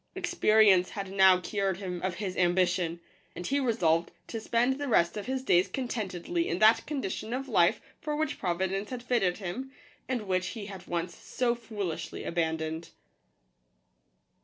[0.15, 2.99] Experience had now cured him of his ambition;
[3.35, 7.47] and he resolved to spend the rest of his days contentedly in that condition of
[7.47, 9.71] life for which Providence had fitted him,
[10.09, 12.89] and which he had once so foolishly abandoned.